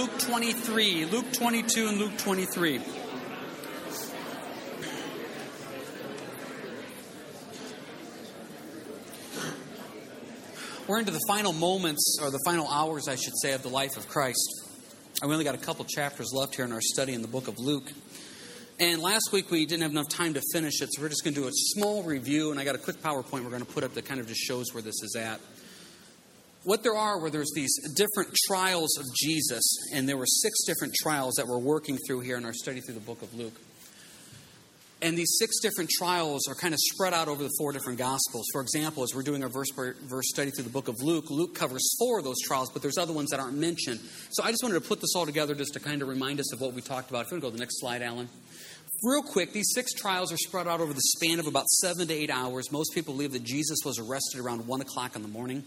[0.00, 1.04] Luke 23.
[1.04, 2.80] Luke 22 and Luke 23.
[10.88, 13.98] We're into the final moments, or the final hours, I should say, of the life
[13.98, 14.38] of Christ.
[15.20, 17.58] We only got a couple chapters left here in our study in the book of
[17.58, 17.92] Luke.
[18.78, 21.34] And last week we didn't have enough time to finish it, so we're just going
[21.34, 22.52] to do a small review.
[22.52, 24.40] And I got a quick PowerPoint we're going to put up that kind of just
[24.40, 25.40] shows where this is at.
[26.64, 29.64] What there are, where there's these different trials of Jesus,
[29.94, 32.94] and there were six different trials that we're working through here in our study through
[32.94, 33.54] the book of Luke.
[35.02, 38.46] And these six different trials are kind of spread out over the four different gospels.
[38.52, 41.54] For example, as we're doing our verse verse study through the book of Luke, Luke
[41.54, 44.00] covers four of those trials, but there's other ones that aren't mentioned.
[44.32, 46.52] So I just wanted to put this all together just to kind of remind us
[46.52, 47.24] of what we talked about.
[47.24, 48.28] If you want to go to the next slide, Alan.
[49.02, 52.12] Real quick, these six trials are spread out over the span of about seven to
[52.12, 52.70] eight hours.
[52.70, 55.64] Most people believe that Jesus was arrested around one o'clock in the morning.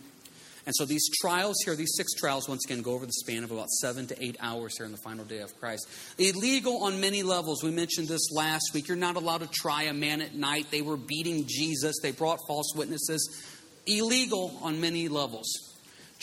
[0.65, 3.51] And so these trials here, these six trials, once again, go over the span of
[3.51, 5.87] about seven to eight hours here in the final day of Christ.
[6.17, 7.63] Illegal on many levels.
[7.63, 8.87] We mentioned this last week.
[8.87, 10.67] You're not allowed to try a man at night.
[10.71, 13.43] They were beating Jesus, they brought false witnesses.
[13.85, 15.73] Illegal on many levels.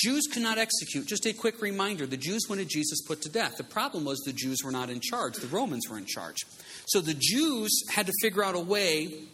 [0.02, 1.06] Jews could not execute.
[1.06, 3.58] Just a quick reminder the Jews wanted Jesus put to death.
[3.58, 6.38] The problem was the Jews were not in charge, the Romans were in charge.
[6.86, 9.24] So the Jews had to figure out a way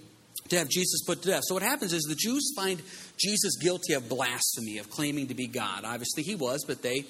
[0.48, 1.42] to have Jesus put to death.
[1.46, 2.80] So what happens is the Jews find
[3.18, 5.84] Jesus guilty of blasphemy, of claiming to be God.
[5.84, 7.04] Obviously, he was, but they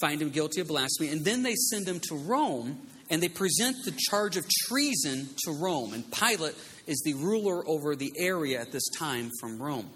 [0.00, 1.10] find him guilty of blasphemy.
[1.10, 2.78] And then they send him to Rome,
[3.10, 5.92] and they present the charge of treason to Rome.
[5.92, 6.54] And Pilate
[6.86, 9.90] is the ruler over the area at this time from Rome.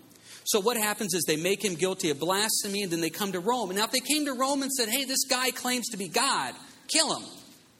[0.44, 3.40] So what happens is they make him guilty of blasphemy, and then they come to
[3.40, 3.70] Rome.
[3.70, 6.08] And now, if they came to Rome and said, hey, this guy claims to be
[6.08, 6.54] God,
[6.88, 7.24] kill him,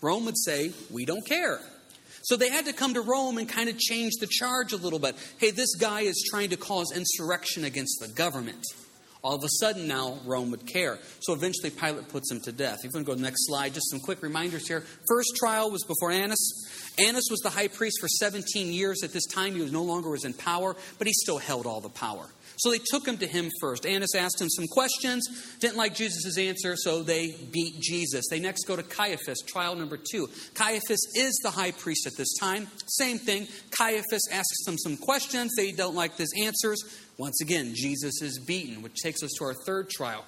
[0.01, 1.59] Rome would say, we don't care.
[2.33, 4.99] So they had to come to Rome and kind of change the charge a little
[4.99, 5.17] bit.
[5.37, 8.65] Hey, this guy is trying to cause insurrection against the government.
[9.23, 10.99] All of a sudden now, Rome would care.
[11.21, 12.79] So eventually, Pilate puts him to death.
[12.79, 14.83] If you want to go to the next slide, just some quick reminders here.
[15.07, 16.95] First trial was before Annas.
[16.99, 19.03] Annas was the high priest for 17 years.
[19.05, 21.83] At this time, he was no longer was in power, but he still held all
[21.83, 22.31] the power.
[22.63, 23.85] So they took him to him first.
[23.85, 28.27] Annas asked him some questions, didn't like Jesus' answer, so they beat Jesus.
[28.31, 30.29] They next go to Caiaphas, trial number two.
[30.55, 32.69] Caiaphas is the high priest at this time.
[32.87, 33.49] Same thing.
[33.73, 35.51] Caiaphas asks them some questions.
[35.57, 36.85] They don't like his answers.
[37.19, 40.25] Once again, Jesus is beaten, which takes us to our third trial.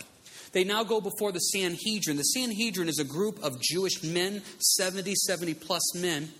[0.51, 2.17] They now go before the Sanhedrin.
[2.17, 6.33] The Sanhedrin is a group of Jewish men, 70, 70 plus men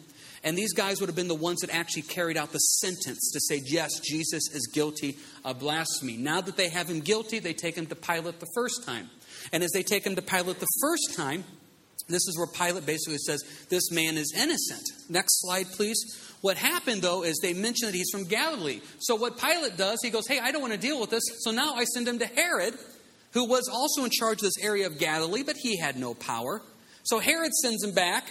[0.45, 3.41] and these guys would have been the ones that actually carried out the sentence to
[3.41, 6.19] say, yes, Jesus is guilty of blasphemy.
[6.19, 9.09] Now that they have him guilty, they take him to Pilate the first time.
[9.53, 11.45] And as they take him to Pilate the first time,
[12.09, 14.83] this is where Pilate basically says, This man is innocent.
[15.09, 15.97] Next slide, please.
[16.43, 18.83] What happened, though, is they mention that he's from Galilee.
[18.99, 21.23] So, what Pilate does, he goes, Hey, I don't want to deal with this.
[21.39, 22.75] So now I send him to Herod,
[23.33, 26.61] who was also in charge of this area of Galilee, but he had no power.
[27.05, 28.31] So, Herod sends him back.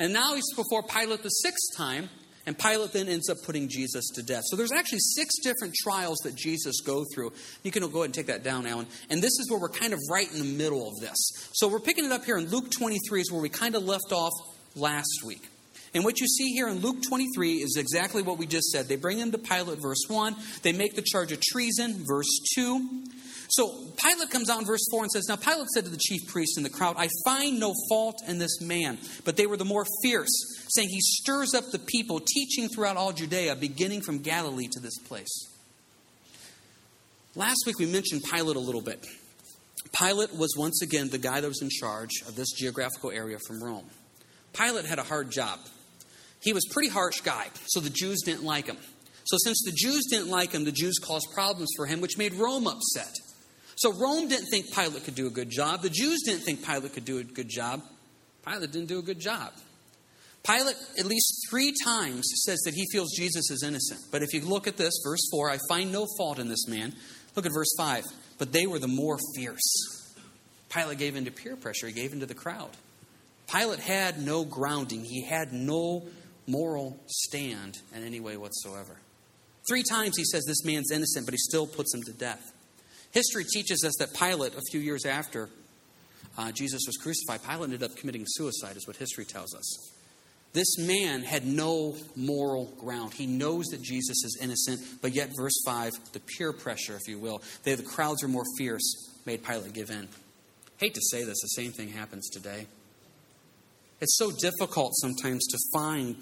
[0.00, 2.08] And now he's before Pilate the sixth time,
[2.46, 4.42] and Pilate then ends up putting Jesus to death.
[4.46, 7.32] So there's actually six different trials that Jesus go through.
[7.62, 8.86] You can go ahead and take that down, Alan.
[9.10, 11.18] And this is where we're kind of right in the middle of this.
[11.52, 14.10] So we're picking it up here in Luke 23 is where we kind of left
[14.10, 14.32] off
[14.74, 15.46] last week.
[15.92, 18.88] And what you see here in Luke 23 is exactly what we just said.
[18.88, 20.34] They bring him to Pilate, verse 1.
[20.62, 23.04] They make the charge of treason, verse 2.
[23.50, 23.68] So
[24.02, 26.56] Pilate comes out in verse 4 and says, Now Pilate said to the chief priests
[26.56, 28.98] and the crowd, I find no fault in this man.
[29.24, 30.30] But they were the more fierce,
[30.68, 34.96] saying, He stirs up the people, teaching throughout all Judea, beginning from Galilee to this
[34.98, 35.48] place.
[37.34, 39.04] Last week we mentioned Pilate a little bit.
[39.98, 43.62] Pilate was once again the guy that was in charge of this geographical area from
[43.62, 43.86] Rome.
[44.52, 45.58] Pilate had a hard job.
[46.40, 48.78] He was a pretty harsh guy, so the Jews didn't like him.
[49.24, 52.34] So, since the Jews didn't like him, the Jews caused problems for him, which made
[52.34, 53.14] Rome upset.
[53.80, 55.80] So Rome didn't think Pilate could do a good job.
[55.80, 57.80] The Jews didn't think Pilate could do a good job.
[58.46, 59.54] Pilate didn't do a good job.
[60.46, 64.00] Pilate, at least three times, says that he feels Jesus is innocent.
[64.10, 66.94] But if you look at this, verse 4, I find no fault in this man.
[67.34, 68.04] Look at verse 5.
[68.36, 70.14] But they were the more fierce.
[70.68, 72.76] Pilate gave in to peer pressure, he gave in to the crowd.
[73.50, 76.02] Pilate had no grounding, he had no
[76.46, 78.98] moral stand in any way whatsoever.
[79.66, 82.52] Three times he says this man's innocent, but he still puts him to death.
[83.12, 85.48] History teaches us that Pilate, a few years after
[86.38, 89.92] uh, Jesus was crucified, Pilate ended up committing suicide, is what history tells us.
[90.52, 93.14] This man had no moral ground.
[93.14, 97.18] He knows that Jesus is innocent, but yet, verse 5, the peer pressure, if you
[97.18, 100.08] will, they, the crowds are more fierce, made Pilate give in.
[100.78, 102.66] Hate to say this, the same thing happens today.
[104.00, 106.16] It's so difficult sometimes to find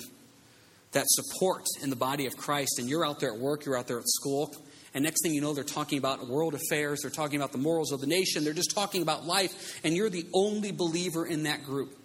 [0.93, 3.87] that support in the body of Christ, and you're out there at work, you're out
[3.87, 4.53] there at school,
[4.95, 7.93] And next thing you know, they're talking about world affairs, they're talking about the morals
[7.93, 11.65] of the nation, they're just talking about life, and you're the only believer in that
[11.65, 11.97] group.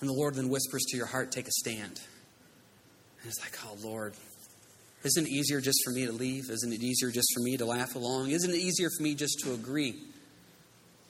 [0.00, 2.00] And the Lord then whispers to your heart, Take a stand.
[3.22, 4.14] And it's like, Oh, Lord,
[5.04, 6.44] isn't it easier just for me to leave?
[6.50, 8.30] Isn't it easier just for me to laugh along?
[8.30, 9.96] Isn't it easier for me just to agree?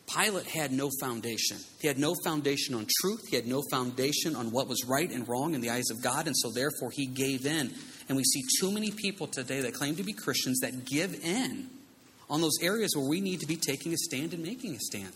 [0.06, 1.56] Pilate had no foundation.
[1.80, 3.26] He had no foundation on truth.
[3.28, 6.26] He had no foundation on what was right and wrong in the eyes of God,
[6.26, 7.72] and so therefore he gave in.
[8.08, 11.70] And we see too many people today that claim to be Christians that give in
[12.28, 15.12] on those areas where we need to be taking a stand and making a stand.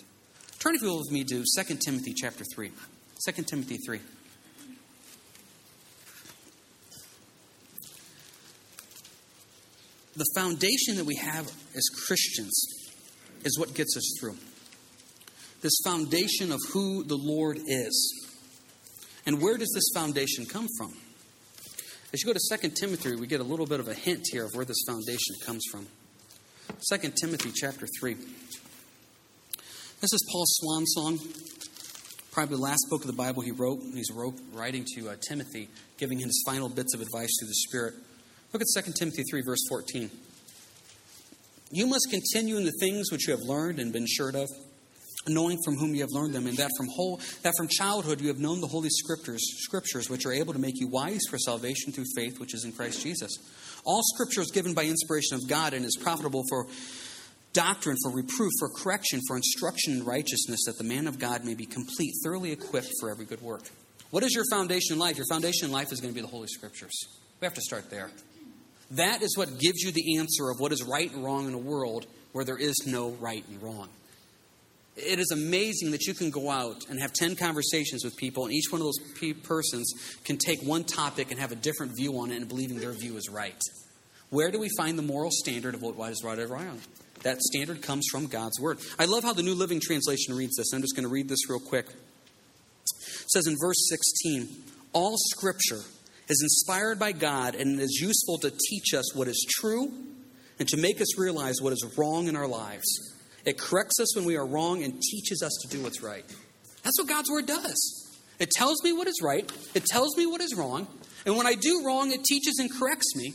[0.59, 2.73] Turn, if you will, with me to 2 Timothy chapter 3.
[3.27, 4.01] 2 Timothy 3.
[10.17, 11.47] The foundation that we have
[11.77, 12.53] as Christians
[13.45, 14.37] is what gets us through
[15.61, 18.27] this foundation of who the Lord is.
[19.27, 20.95] And where does this foundation come from?
[22.13, 24.47] As you go to 2 Timothy, we get a little bit of a hint here
[24.47, 25.87] of where this foundation comes from.
[26.91, 28.15] 2 Timothy chapter 3.
[30.01, 31.19] This is Paul's swan song,
[32.31, 33.81] probably the last book of the Bible he wrote.
[33.93, 35.69] He's wrote, writing to uh, Timothy,
[35.99, 37.95] giving him his final bits of advice through the Spirit.
[38.53, 40.11] Look at 2 Timothy 3, verse 14.
[41.73, 44.49] You must continue in the things which you have learned and been assured of
[45.27, 48.29] knowing from whom you have learned them, and that from whole that from childhood you
[48.29, 51.93] have known the holy scriptures, scriptures which are able to make you wise for salvation
[51.93, 53.33] through faith which is in Christ Jesus.
[53.85, 56.67] All scripture is given by inspiration of God and is profitable for
[57.53, 61.55] doctrine, for reproof, for correction, for instruction in righteousness, that the man of God may
[61.55, 63.63] be complete, thoroughly equipped for every good work.
[64.11, 65.17] What is your foundation in life?
[65.17, 66.95] Your foundation in life is going to be the Holy Scriptures.
[67.41, 68.11] We have to start there.
[68.93, 71.59] That is what gives you the answer of what is right and wrong in a
[71.59, 73.89] world where there is no right and wrong.
[74.99, 78.53] It is amazing that you can go out and have 10 conversations with people, and
[78.53, 79.93] each one of those persons
[80.25, 83.17] can take one topic and have a different view on it and believing their view
[83.17, 83.61] is right.
[84.31, 86.81] Where do we find the moral standard of what is right or wrong?
[87.23, 88.79] That standard comes from God's Word.
[88.99, 90.73] I love how the New Living Translation reads this.
[90.73, 91.87] I'm just going to read this real quick.
[91.89, 94.49] It says in verse 16
[94.93, 95.81] All Scripture
[96.29, 99.93] is inspired by God and is useful to teach us what is true
[100.59, 103.18] and to make us realize what is wrong in our lives.
[103.49, 106.25] It corrects us when we are wrong and teaches us to do what's right.
[106.83, 108.19] That's what God's Word does.
[108.39, 110.87] It tells me what is right, it tells me what is wrong,
[111.25, 113.33] and when I do wrong, it teaches and corrects me,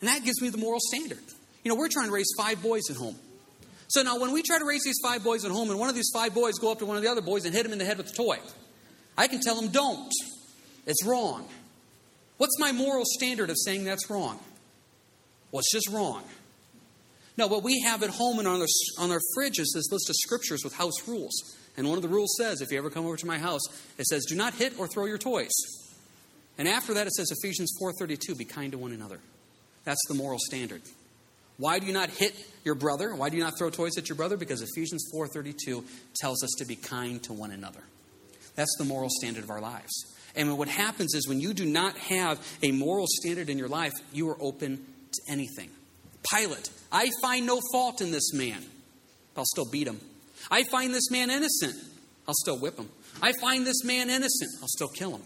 [0.00, 1.18] and that gives me the moral standard.
[1.64, 3.16] You know, we're trying to raise five boys at home.
[3.88, 5.96] So now, when we try to raise these five boys at home, and one of
[5.96, 7.78] these five boys go up to one of the other boys and hit him in
[7.78, 8.38] the head with a toy,
[9.18, 10.12] I can tell him, don't.
[10.86, 11.48] It's wrong.
[12.36, 14.38] What's my moral standard of saying that's wrong?
[15.50, 16.22] Well, it's just wrong.
[17.36, 18.66] No, what we have at home and on our,
[18.98, 21.56] on our fridge is this list of scriptures with house rules.
[21.76, 23.60] And one of the rules says, if you ever come over to my house,
[23.98, 25.52] it says, do not hit or throw your toys.
[26.56, 29.20] And after that, it says Ephesians 4.32, be kind to one another.
[29.84, 30.80] That's the moral standard.
[31.58, 32.34] Why do you not hit
[32.64, 33.14] your brother?
[33.14, 34.36] Why do you not throw toys at your brother?
[34.36, 35.84] Because Ephesians 4.32
[36.16, 37.80] tells us to be kind to one another.
[38.54, 39.92] That's the moral standard of our lives.
[40.34, 43.92] And what happens is when you do not have a moral standard in your life,
[44.12, 45.70] you are open to anything.
[46.32, 48.64] Pilate, I find no fault in this man.
[49.36, 50.00] I'll still beat him.
[50.50, 51.74] I find this man innocent.
[52.26, 52.88] I'll still whip him.
[53.22, 54.50] I find this man innocent.
[54.60, 55.22] I'll still kill him.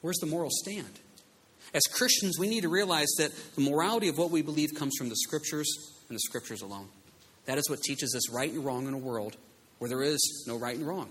[0.00, 1.00] Where's the moral stand?
[1.74, 5.08] As Christians, we need to realize that the morality of what we believe comes from
[5.08, 5.66] the Scriptures
[6.08, 6.88] and the Scriptures alone.
[7.46, 9.36] That is what teaches us right and wrong in a world
[9.78, 11.08] where there is no right and wrong.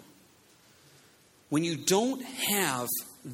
[1.49, 2.87] When you don't have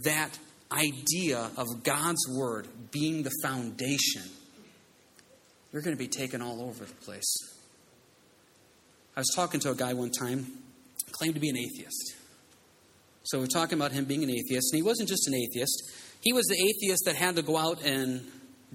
[0.04, 0.38] that
[0.72, 4.24] idea of God's Word being the foundation
[5.72, 7.34] you're going to be taken all over the place.
[9.16, 10.48] I was talking to a guy one time,
[11.12, 12.16] claimed to be an atheist.
[13.24, 15.84] So we're talking about him being an atheist, and he wasn't just an atheist.
[16.22, 18.22] He was the atheist that had to go out and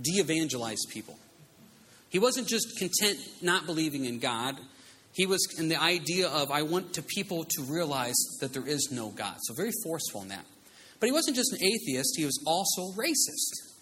[0.00, 1.18] de evangelize people.
[2.08, 4.56] He wasn't just content not believing in God.
[5.12, 8.90] He was in the idea of, I want to people to realize that there is
[8.92, 9.36] no God.
[9.42, 10.44] So very forceful in that.
[11.00, 13.75] But he wasn't just an atheist, he was also racist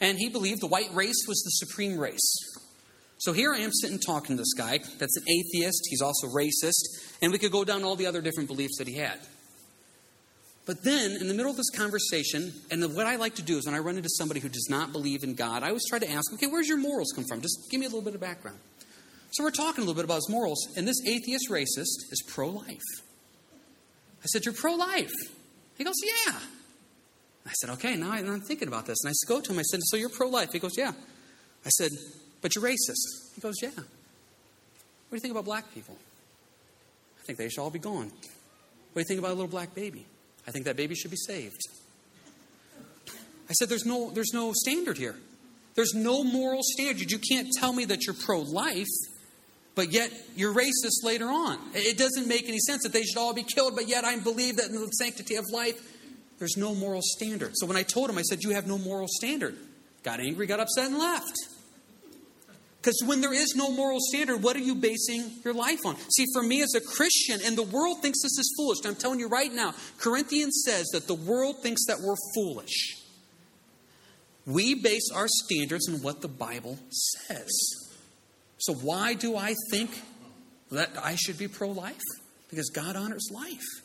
[0.00, 2.34] and he believed the white race was the supreme race.
[3.18, 7.16] So here I am sitting talking to this guy that's an atheist, he's also racist,
[7.22, 9.18] and we could go down all the other different beliefs that he had.
[10.66, 13.66] But then, in the middle of this conversation, and what I like to do is
[13.66, 16.10] when I run into somebody who does not believe in God, I always try to
[16.10, 17.42] ask, okay, where's your morals come from?
[17.42, 18.58] Just give me a little bit of background.
[19.32, 22.48] So we're talking a little bit about his morals, and this atheist racist is pro
[22.48, 22.80] life.
[24.22, 25.12] I said, You're pro life?
[25.76, 26.38] He goes, Yeah.
[27.46, 28.98] I said, okay, now I'm thinking about this.
[29.04, 30.52] And I go to him, I said, so you're pro life?
[30.52, 30.92] He goes, yeah.
[31.64, 31.90] I said,
[32.40, 33.34] but you're racist.
[33.34, 33.68] He goes, yeah.
[33.68, 33.84] What
[35.10, 35.96] do you think about black people?
[37.20, 38.10] I think they should all be gone.
[38.92, 40.06] What do you think about a little black baby?
[40.46, 41.60] I think that baby should be saved.
[43.48, 45.16] I said, there's no, there's no standard here.
[45.74, 47.10] There's no moral standard.
[47.10, 48.86] You can't tell me that you're pro life,
[49.74, 51.58] but yet you're racist later on.
[51.74, 54.56] It doesn't make any sense that they should all be killed, but yet I believe
[54.56, 55.74] that in the sanctity of life,
[56.38, 57.52] there's no moral standard.
[57.54, 59.56] So when I told him, I said, You have no moral standard.
[60.02, 61.34] Got angry, got upset, and left.
[62.84, 65.96] Because when there is no moral standard, what are you basing your life on?
[66.14, 69.20] See, for me as a Christian, and the world thinks this is foolish, I'm telling
[69.20, 72.98] you right now, Corinthians says that the world thinks that we're foolish.
[74.44, 77.50] We base our standards on what the Bible says.
[78.58, 79.90] So, why do I think
[80.70, 82.02] that I should be pro life?
[82.50, 83.83] Because God honors life.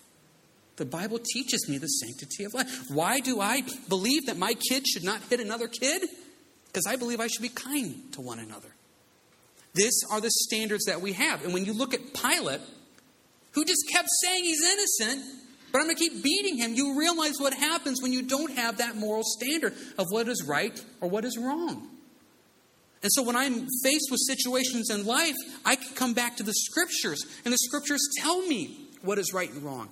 [0.80, 2.86] The Bible teaches me the sanctity of life.
[2.90, 6.04] Why do I believe that my kid should not hit another kid?
[6.68, 8.70] Because I believe I should be kind to one another.
[9.74, 11.44] These are the standards that we have.
[11.44, 12.62] And when you look at Pilate,
[13.52, 15.26] who just kept saying he's innocent,
[15.74, 18.78] but I'm going to keep beating him, you realize what happens when you don't have
[18.78, 21.90] that moral standard of what is right or what is wrong.
[23.04, 26.54] And so when I'm faced with situations in life, I can come back to the
[26.54, 29.90] scriptures, and the scriptures tell me what is right and wrong.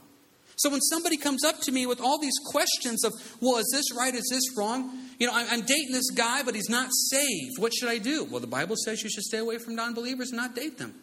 [0.58, 3.96] So when somebody comes up to me with all these questions of, well, is this
[3.96, 4.14] right?
[4.14, 4.92] Is this wrong?
[5.20, 7.60] You know, I'm dating this guy, but he's not saved.
[7.60, 8.26] What should I do?
[8.26, 10.96] Well, the Bible says you should stay away from non believers and not date them.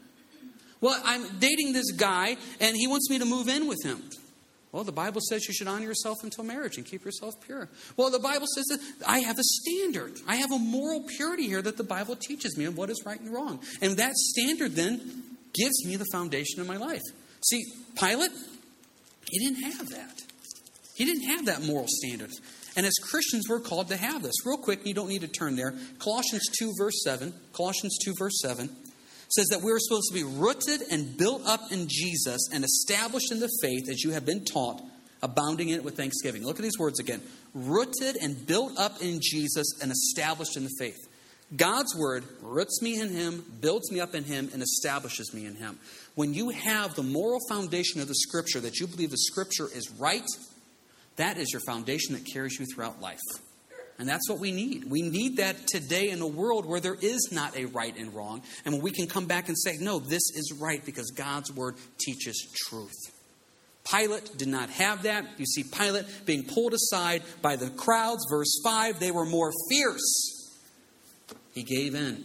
[0.80, 4.02] Well, I'm dating this guy, and he wants me to move in with him.
[4.72, 7.68] Well, the Bible says you should honor yourself until marriage and keep yourself pure.
[7.96, 10.18] Well, the Bible says that I have a standard.
[10.26, 13.20] I have a moral purity here that the Bible teaches me of what is right
[13.20, 13.60] and wrong.
[13.80, 15.22] And that standard then
[15.54, 17.02] gives me the foundation of my life.
[17.44, 17.62] See,
[17.96, 18.32] Pilate,
[19.30, 20.22] he didn't have that.
[20.94, 22.30] He didn't have that moral standard.
[22.76, 24.34] And as Christians, we're called to have this.
[24.44, 25.74] Real quick, you don't need to turn there.
[25.98, 27.32] Colossians 2, verse 7.
[27.52, 28.68] Colossians 2, verse 7
[29.30, 33.40] says that we're supposed to be rooted and built up in Jesus and established in
[33.40, 34.80] the faith as you have been taught,
[35.22, 36.44] abounding in it with thanksgiving.
[36.44, 37.20] Look at these words again
[37.54, 40.98] rooted and built up in Jesus and established in the faith.
[41.56, 45.54] God's word roots me in Him, builds me up in Him, and establishes me in
[45.54, 45.78] Him.
[46.14, 49.90] When you have the moral foundation of the Scripture, that you believe the Scripture is
[49.98, 50.26] right,
[51.16, 53.20] that is your foundation that carries you throughout life.
[53.98, 54.90] And that's what we need.
[54.90, 58.42] We need that today in a world where there is not a right and wrong.
[58.64, 61.76] And when we can come back and say, no, this is right because God's word
[61.98, 63.12] teaches truth.
[63.88, 65.24] Pilate did not have that.
[65.38, 68.24] You see Pilate being pulled aside by the crowds.
[68.28, 70.33] Verse 5 they were more fierce.
[71.54, 72.24] He gave in.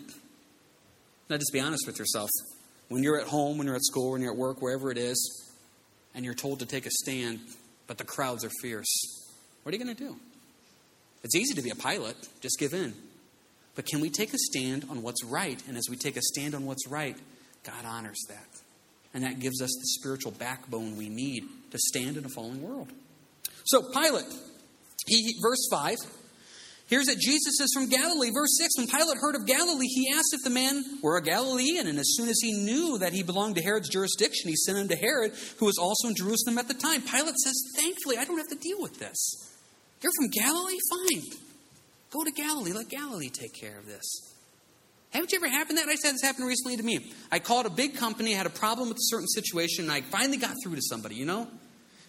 [1.29, 2.29] Now, just be honest with yourself.
[2.87, 5.45] When you're at home, when you're at school, when you're at work, wherever it is,
[6.15, 7.39] and you're told to take a stand,
[7.85, 8.89] but the crowds are fierce,
[9.61, 10.15] what are you going to do?
[11.23, 12.93] It's easy to be a Pilate, just give in.
[13.75, 15.61] But can we take a stand on what's right?
[15.67, 17.15] And as we take a stand on what's right,
[17.63, 18.47] God honors that.
[19.13, 22.91] And that gives us the spiritual backbone we need to stand in a fallen world.
[23.65, 24.25] So, Pilate,
[25.05, 25.97] he, verse 5,
[26.89, 28.31] hears that Jesus is from Galilee.
[28.33, 31.87] Verse 6 When Pilate heard of Galilee, he asked if the man were a Galilean.
[31.87, 34.87] And as soon as he knew that he belonged to Herod's jurisdiction, he sent him
[34.89, 37.01] to Herod, who was also in Jerusalem at the time.
[37.01, 39.49] Pilate says, Thankfully, I don't have to deal with this.
[40.01, 40.77] You're from Galilee?
[40.89, 41.23] Fine.
[42.11, 42.73] Go to Galilee.
[42.73, 44.29] Let Galilee take care of this.
[45.11, 45.87] Haven't you ever happened that?
[45.87, 47.11] I said this happened recently to me.
[47.31, 50.37] I called a big company, had a problem with a certain situation, and I finally
[50.37, 51.47] got through to somebody, you know?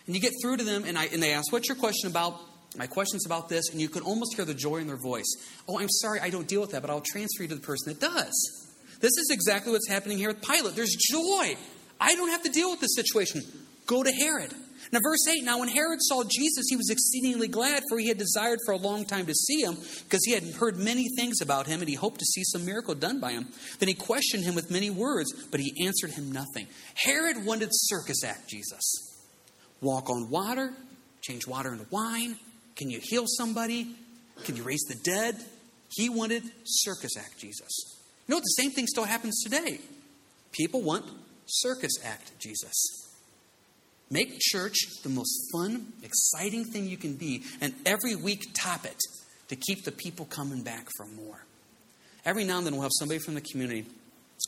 [0.06, 2.40] And you get through to them, and, I, and they ask, What's your question about?
[2.76, 5.26] My question's about this, and you can almost hear the joy in their voice.
[5.68, 7.92] Oh, I'm sorry, I don't deal with that, but I'll transfer you to the person
[7.92, 8.68] that does.
[9.00, 10.76] This is exactly what's happening here with Pilate.
[10.76, 11.56] There's joy.
[12.00, 13.42] I don't have to deal with this situation.
[13.86, 14.54] Go to Herod.
[14.92, 18.18] Now, verse 8 Now, when Herod saw Jesus, he was exceedingly glad, for he had
[18.18, 19.74] desired for a long time to see him,
[20.04, 22.94] because he had heard many things about him, and he hoped to see some miracle
[22.94, 23.48] done by him.
[23.78, 26.66] Then he questioned him with many words, but he answered him nothing.
[26.94, 28.82] Herod wanted circus act Jesus.
[29.80, 30.72] Walk on water,
[31.20, 32.36] change water into wine.
[32.80, 33.88] Can you heal somebody?
[34.44, 35.36] Can you raise the dead?
[35.90, 37.68] He wanted circus act Jesus.
[38.26, 38.44] You know what?
[38.44, 39.80] The same thing still happens today.
[40.50, 41.04] People want
[41.44, 42.72] circus act Jesus.
[44.10, 48.98] Make church the most fun, exciting thing you can be, and every week top it
[49.48, 51.44] to keep the people coming back for more.
[52.24, 53.84] Every now and then we'll have somebody from the community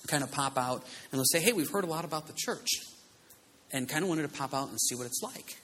[0.07, 2.69] kind of pop out and they'll say, Hey, we've heard a lot about the church,
[3.73, 5.59] and kind of wanted to pop out and see what it's like.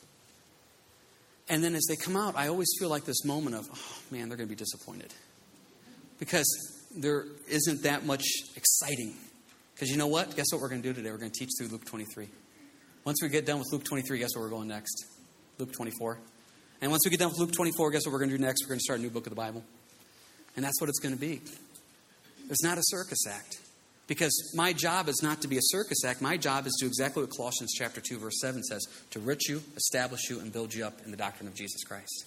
[1.48, 4.28] And then as they come out, I always feel like this moment of, Oh man,
[4.28, 5.12] they're going to be disappointed.
[6.18, 6.46] Because
[6.94, 8.24] there isn't that much
[8.56, 9.14] exciting.
[9.74, 10.34] Because you know what?
[10.36, 11.10] Guess what we're going to do today?
[11.10, 12.28] We're going to teach through Luke 23.
[13.04, 15.06] Once we get done with Luke 23, guess where we're going next?
[15.58, 16.18] Luke 24.
[16.80, 18.64] And once we get done with Luke 24, guess what we're going to do next?
[18.64, 19.64] We're going to start a new book of the Bible.
[20.56, 21.40] And that's what it's going to be.
[22.50, 23.58] It's not a circus act.
[24.08, 26.20] Because my job is not to be a circus act.
[26.20, 29.48] My job is to do exactly what Colossians chapter 2, verse 7 says to rich
[29.48, 32.24] you, establish you, and build you up in the doctrine of Jesus Christ.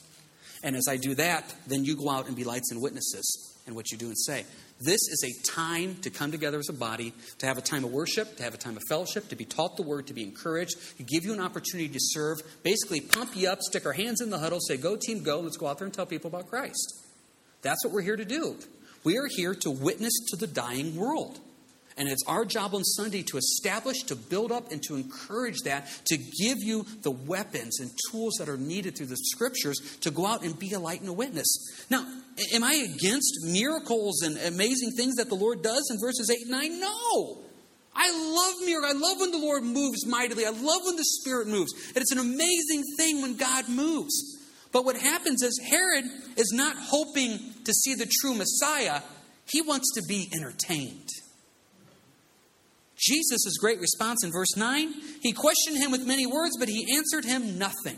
[0.64, 3.74] And as I do that, then you go out and be lights and witnesses in
[3.74, 4.46] what you do and say.
[4.80, 7.92] This is a time to come together as a body, to have a time of
[7.92, 10.76] worship, to have a time of fellowship, to be taught the word, to be encouraged,
[10.98, 14.30] to give you an opportunity to serve, basically pump you up, stick our hands in
[14.30, 16.94] the huddle, say, Go, team, go, let's go out there and tell people about Christ.
[17.64, 18.58] That's what we're here to do.
[19.04, 21.40] We are here to witness to the dying world.
[21.98, 25.88] And it's our job on Sunday to establish, to build up, and to encourage that,
[26.06, 30.26] to give you the weapons and tools that are needed through the scriptures to go
[30.26, 31.48] out and be a light and a witness.
[31.90, 32.06] Now,
[32.54, 36.52] am I against miracles and amazing things that the Lord does in verses 8 and
[36.52, 36.80] 9?
[36.80, 37.38] No.
[37.94, 38.94] I love miracles.
[38.96, 40.46] I love when the Lord moves mightily.
[40.46, 41.74] I love when the Spirit moves.
[41.90, 44.38] And it's an amazing thing when God moves.
[44.72, 46.06] But what happens is Herod
[46.38, 49.02] is not hoping to see the true Messiah,
[49.46, 51.10] he wants to be entertained.
[53.02, 57.26] Jesus' great response in verse 9 he questioned him with many words, but he answered
[57.26, 57.98] him nothing.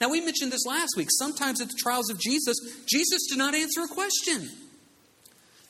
[0.00, 1.08] Now, we mentioned this last week.
[1.10, 4.48] Sometimes at the trials of Jesus, Jesus did not answer a question.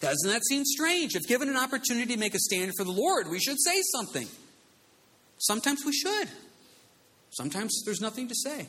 [0.01, 1.15] Doesn't that seem strange?
[1.15, 4.27] If given an opportunity to make a stand for the Lord, we should say something.
[5.39, 6.29] Sometimes we should.
[7.31, 8.67] Sometimes there's nothing to say.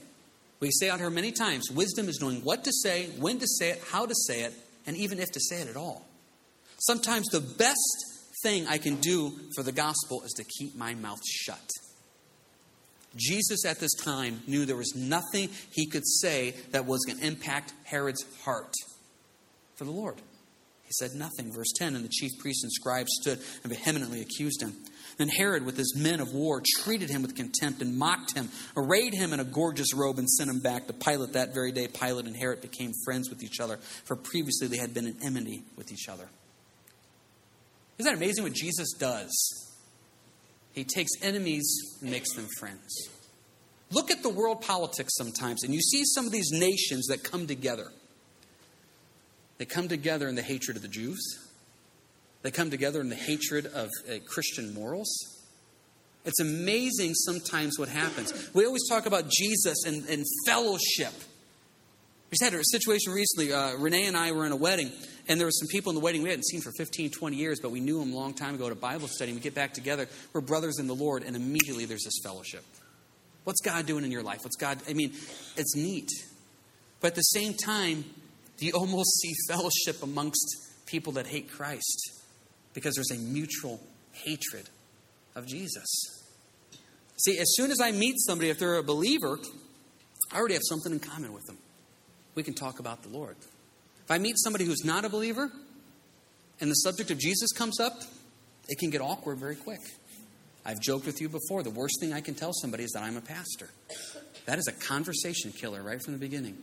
[0.59, 3.71] We say out here many times wisdom is knowing what to say, when to say
[3.71, 4.53] it, how to say it,
[4.85, 6.05] and even if to say it at all.
[6.79, 8.12] Sometimes the best
[8.43, 11.69] thing I can do for the gospel is to keep my mouth shut.
[13.15, 17.25] Jesus at this time knew there was nothing he could say that was going to
[17.25, 18.73] impact Herod's heart
[19.75, 20.15] for the Lord.
[20.83, 21.53] He said nothing.
[21.53, 24.73] Verse 10 And the chief priests and scribes stood and vehemently accused him.
[25.17, 29.13] Then Herod, with his men of war, treated him with contempt and mocked him, arrayed
[29.13, 31.87] him in a gorgeous robe, and sent him back to Pilate that very day.
[31.87, 35.63] Pilate and Herod became friends with each other, for previously they had been in enmity
[35.77, 36.27] with each other.
[37.97, 39.31] Isn't that amazing what Jesus does?
[40.73, 43.09] He takes enemies and makes them friends.
[43.91, 47.45] Look at the world politics sometimes, and you see some of these nations that come
[47.45, 47.91] together.
[49.59, 51.21] They come together in the hatred of the Jews,
[52.41, 55.15] they come together in the hatred of uh, Christian morals.
[56.25, 58.49] It's amazing sometimes what happens.
[58.53, 61.13] We always talk about Jesus and, and fellowship.
[62.33, 63.53] We just had a situation recently.
[63.53, 64.91] Uh, Renee and I were in a wedding,
[65.27, 67.59] and there were some people in the wedding we hadn't seen for 15, 20 years,
[67.61, 69.33] but we knew them a long time ago at a Bible study.
[69.33, 70.07] We get back together.
[70.33, 72.65] We're brothers in the Lord, and immediately there's this fellowship.
[73.43, 74.39] What's God doing in your life?
[74.41, 74.79] What's God?
[74.89, 75.11] I mean,
[75.57, 76.09] it's neat.
[77.01, 78.03] But at the same time,
[78.57, 80.43] you almost see fellowship amongst
[80.87, 82.13] people that hate Christ
[82.73, 83.79] because there's a mutual
[84.11, 84.71] hatred
[85.35, 85.85] of Jesus.
[87.17, 89.37] See, as soon as I meet somebody, if they're a believer,
[90.31, 91.59] I already have something in common with them
[92.35, 93.35] we can talk about the Lord.
[94.03, 95.51] If I meet somebody who's not a believer
[96.59, 98.01] and the subject of Jesus comes up,
[98.67, 99.79] it can get awkward very quick.
[100.65, 101.63] I've joked with you before.
[101.63, 103.69] The worst thing I can tell somebody is that I'm a pastor.
[104.45, 106.57] That is a conversation killer right from the beginning.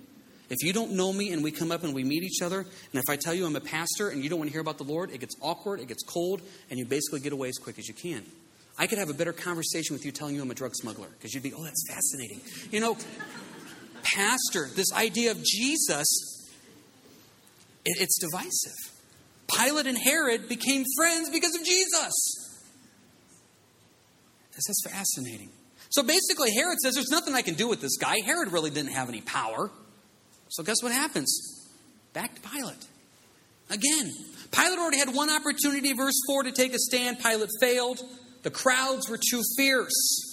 [0.49, 2.69] If you don't know me and we come up and we meet each other, and
[2.95, 4.85] if I tell you I'm a pastor and you don't want to hear about the
[4.85, 7.87] Lord, it gets awkward, it gets cold, and you basically get away as quick as
[7.87, 8.25] you can.
[8.77, 11.35] I could have a better conversation with you telling you I'm a drug smuggler because
[11.35, 12.41] you'd be, oh, that's fascinating.
[12.73, 12.97] You know,
[14.15, 16.49] pastor, this idea of Jesus,
[17.85, 18.93] it's divisive.
[19.57, 22.13] Pilate and Herod became friends because of Jesus.
[24.53, 25.51] This is fascinating.
[25.91, 28.17] So basically, Herod says, There's nothing I can do with this guy.
[28.25, 29.71] Herod really didn't have any power.
[30.49, 31.69] So guess what happens?
[32.13, 32.87] Back to Pilate.
[33.71, 34.11] Again,
[34.51, 37.21] Pilate already had one opportunity, verse 4, to take a stand.
[37.21, 38.01] Pilate failed.
[38.43, 40.30] The crowds were too fierce.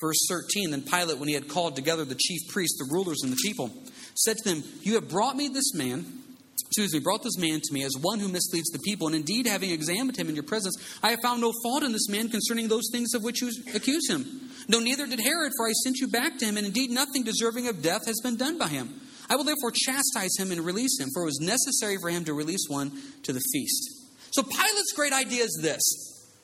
[0.00, 3.32] Verse 13 Then Pilate, when he had called together the chief priests, the rulers, and
[3.32, 3.70] the people,
[4.14, 6.06] said to them, You have brought me this man,
[6.54, 9.06] excuse me, brought this man to me as one who misleads the people.
[9.06, 12.08] And indeed, having examined him in your presence, I have found no fault in this
[12.08, 14.24] man concerning those things of which you accuse him.
[14.68, 17.68] No, neither did Herod, for I sent you back to him, and indeed nothing deserving
[17.68, 19.00] of death has been done by him.
[19.30, 22.34] I will therefore chastise him and release him, for it was necessary for him to
[22.34, 22.92] release one
[23.24, 23.98] to the feast.
[24.30, 25.82] So Pilate's great idea is this.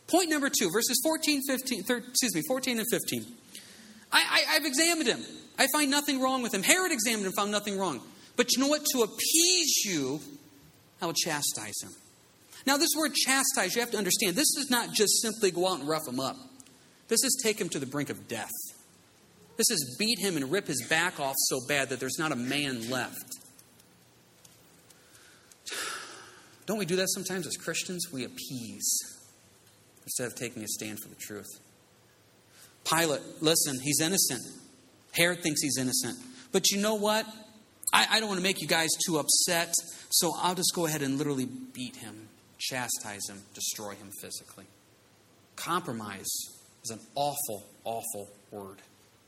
[0.07, 3.27] Point number two, verses 14, 15, 13, excuse me, 14 and 15.
[4.15, 5.21] I, I, have examined him.
[5.59, 6.63] I find nothing wrong with him.
[6.63, 8.01] Herod examined him, and found nothing wrong.
[8.37, 8.85] But you know what?
[8.93, 10.21] To appease you,
[11.03, 11.91] I will chastise him.
[12.65, 15.81] Now, this word chastise, you have to understand, this is not just simply go out
[15.81, 16.37] and rough him up.
[17.09, 18.53] This is take him to the brink of death.
[19.57, 22.37] This is beat him and rip his back off so bad that there's not a
[22.37, 23.37] man left.
[26.67, 28.07] Don't we do that sometimes as Christians?
[28.13, 28.99] We appease
[30.05, 31.49] instead of taking a stand for the truth.
[32.85, 34.43] Pilate, listen, he's innocent.
[35.13, 36.19] Herod thinks he's innocent.
[36.53, 37.27] But you know what?
[37.93, 39.75] I, I don't want to make you guys too upset,
[40.11, 44.65] so I'll just go ahead and literally beat him, chastise him, destroy him physically.
[45.57, 46.27] Compromise
[46.83, 48.79] is an awful, awful word.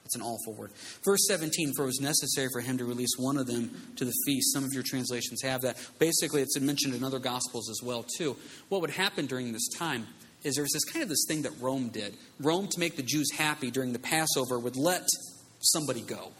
[0.04, 0.70] It's an awful word.
[1.04, 4.12] Verse 17, for it was necessary for him to release one of them to the
[4.24, 4.52] feast.
[4.52, 5.76] Some of your translations have that.
[5.98, 8.36] Basically, it's mentioned in other gospels as well, too.
[8.68, 10.06] What would happen during this time
[10.46, 12.16] is there was this kind of this thing that Rome did.
[12.40, 15.06] Rome, to make the Jews happy during the Passover, would let
[15.60, 16.30] somebody go.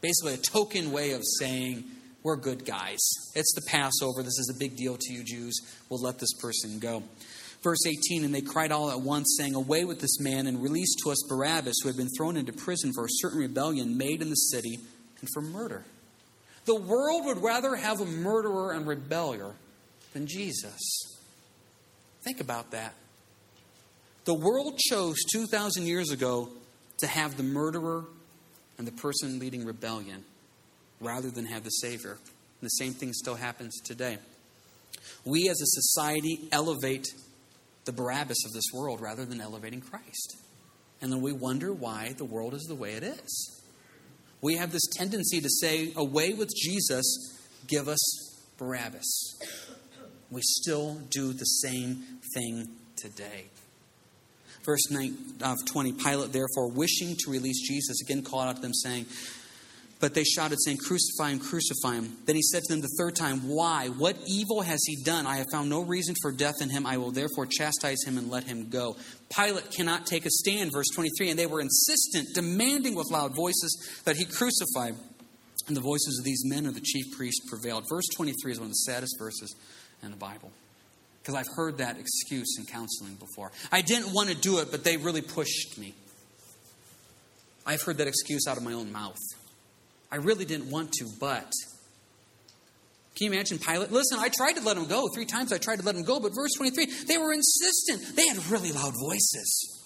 [0.00, 1.84] Basically, a token way of saying,
[2.22, 2.98] we're good guys.
[3.34, 4.22] It's the Passover.
[4.22, 5.58] This is a big deal to you Jews.
[5.88, 7.02] We'll let this person go.
[7.62, 10.94] Verse 18, and they cried all at once, saying, Away with this man, and release
[11.02, 14.30] to us Barabbas, who had been thrown into prison for a certain rebellion made in
[14.30, 14.78] the city
[15.20, 15.84] and for murder.
[16.64, 19.54] The world would rather have a murderer and rebeller
[20.12, 21.18] than Jesus.
[22.22, 22.94] Think about that.
[24.30, 26.50] The world chose 2,000 years ago
[26.98, 28.04] to have the murderer
[28.78, 30.24] and the person leading rebellion
[31.00, 32.12] rather than have the Savior.
[32.12, 34.18] And the same thing still happens today.
[35.24, 37.08] We as a society elevate
[37.86, 40.36] the Barabbas of this world rather than elevating Christ.
[41.02, 43.60] And then we wonder why the world is the way it is.
[44.42, 47.98] We have this tendency to say, away with Jesus, give us
[48.58, 49.40] Barabbas.
[50.30, 53.46] We still do the same thing today.
[54.64, 58.62] Verse 9 uh, of 20 Pilate, therefore, wishing to release Jesus, again called out to
[58.62, 59.06] them, saying,
[60.00, 62.16] but they shouted, saying, Crucify him, crucify him.
[62.24, 63.88] Then he said to them the third time, Why?
[63.88, 65.26] What evil has he done?
[65.26, 66.86] I have found no reason for death in him.
[66.86, 68.96] I will therefore chastise him and let him go.
[69.34, 71.30] Pilate cannot take a stand, verse 23.
[71.30, 74.92] And they were insistent, demanding with loud voices that he crucify.
[75.68, 77.84] And the voices of these men of the chief priests prevailed.
[77.88, 79.54] Verse 23 is one of the saddest verses
[80.02, 80.50] in the Bible.
[81.20, 83.52] Because I've heard that excuse in counseling before.
[83.70, 85.94] I didn't want to do it, but they really pushed me.
[87.66, 89.18] I've heard that excuse out of my own mouth.
[90.10, 91.50] I really didn't want to, but.
[93.16, 93.92] Can you imagine Pilate?
[93.92, 95.08] Listen, I tried to let him go.
[95.14, 98.16] Three times I tried to let him go, but verse 23, they were insistent.
[98.16, 99.78] They had really loud voices.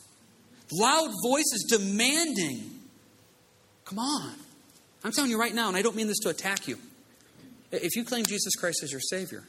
[0.72, 2.80] Loud voices demanding.
[3.84, 4.34] Come on.
[5.02, 6.78] I'm telling you right now, and I don't mean this to attack you.
[7.70, 9.44] If you claim Jesus Christ as your Savior,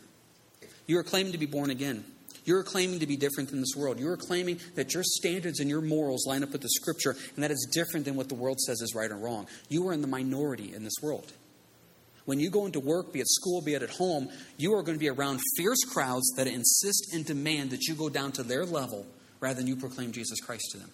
[0.88, 2.04] you are claiming to be born again.
[2.45, 4.00] You're claiming to be different than this world.
[4.00, 7.50] You're claiming that your standards and your morals line up with the scripture and that
[7.50, 9.48] is different than what the world says is right or wrong.
[9.67, 11.32] You are in the minority in this world.
[12.26, 14.98] When you go into work, be it school, be it at home, you are going
[14.98, 18.65] to be around fierce crowds that insist and demand that you go down to their
[18.65, 19.06] level
[19.39, 20.89] rather than you proclaim Jesus Christ to them.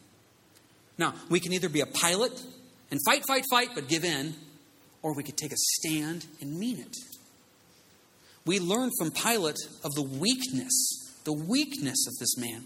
[0.97, 2.43] Now, we can either be a Pilate
[2.91, 4.35] and fight, fight, fight, but give in,
[5.01, 6.95] or we could take a stand and mean it.
[8.45, 12.63] We learn from Pilate of the weakness the weakness of this man.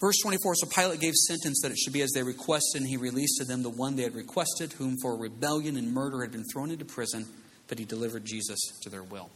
[0.00, 2.96] Verse 24 So Pilate gave sentence that it should be as they requested, and he
[2.96, 6.44] released to them the one they had requested, whom for rebellion and murder had been
[6.52, 7.26] thrown into prison,
[7.66, 9.30] but he delivered Jesus to their will.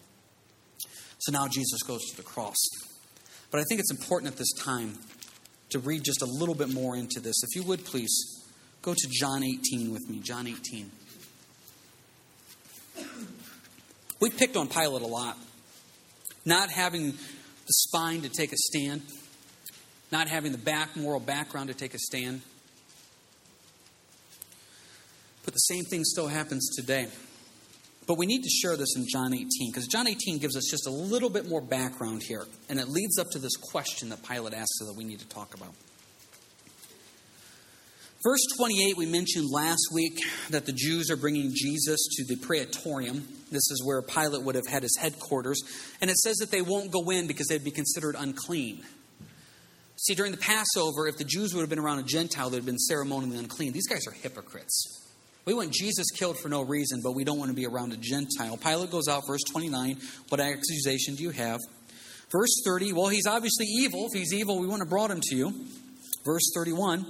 [1.18, 2.56] So now Jesus goes to the cross.
[3.50, 4.98] But I think it's important at this time
[5.70, 7.42] to read just a little bit more into this.
[7.42, 8.42] If you would please
[8.82, 10.20] go to John 18 with me.
[10.20, 10.90] John 18.
[14.22, 15.36] We picked on Pilate a lot.
[16.44, 19.02] Not having the spine to take a stand,
[20.12, 22.40] not having the back moral background to take a stand.
[25.44, 27.08] But the same thing still happens today.
[28.06, 30.86] But we need to share this in John 18 because John 18 gives us just
[30.86, 34.54] a little bit more background here, and it leads up to this question that Pilate
[34.54, 35.74] asks that we need to talk about.
[38.22, 43.26] Verse 28, we mentioned last week that the Jews are bringing Jesus to the praetorium.
[43.50, 45.60] This is where Pilate would have had his headquarters.
[46.00, 48.84] And it says that they won't go in because they'd be considered unclean.
[49.96, 52.66] See, during the Passover, if the Jews would have been around a Gentile, they'd have
[52.66, 53.72] been ceremonially unclean.
[53.72, 55.10] These guys are hypocrites.
[55.44, 57.96] We want Jesus killed for no reason, but we don't want to be around a
[57.96, 58.56] Gentile.
[58.56, 59.96] Pilate goes out, verse 29.
[60.28, 61.58] What accusation do you have?
[62.30, 64.06] Verse 30, well, he's obviously evil.
[64.06, 65.52] If he's evil, we wouldn't have brought him to you.
[66.24, 67.04] Verse 31,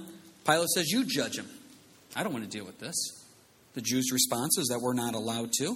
[0.45, 1.47] Pilate says, You judge him.
[2.15, 2.95] I don't want to deal with this.
[3.73, 5.75] The Jews' response is that we're not allowed to.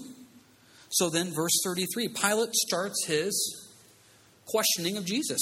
[0.90, 3.68] So then, verse 33, Pilate starts his
[4.46, 5.40] questioning of Jesus.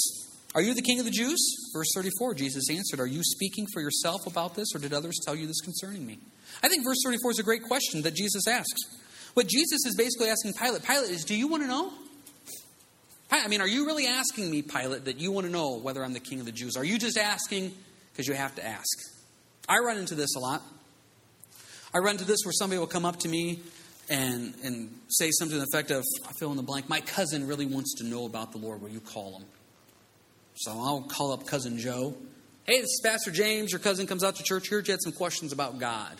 [0.54, 1.38] Are you the king of the Jews?
[1.74, 5.36] Verse 34, Jesus answered, Are you speaking for yourself about this, or did others tell
[5.36, 6.18] you this concerning me?
[6.62, 8.80] I think verse 34 is a great question that Jesus asks.
[9.34, 11.92] What Jesus is basically asking Pilate, Pilate is, Do you want to know?
[13.30, 16.12] I mean, are you really asking me, Pilate, that you want to know whether I'm
[16.12, 16.76] the king of the Jews?
[16.76, 17.72] Are you just asking
[18.12, 19.15] because you have to ask?
[19.68, 20.62] I run into this a lot.
[21.94, 23.60] I run into this where somebody will come up to me
[24.08, 27.46] and, and say something to the effect of, I fill in the blank, my cousin
[27.46, 28.82] really wants to know about the Lord.
[28.82, 29.46] Will you call him?
[30.54, 32.14] So I'll call up cousin Joe.
[32.64, 33.72] Hey, this is Pastor James.
[33.72, 34.78] Your cousin comes out to church here.
[34.78, 36.16] You had some questions about God.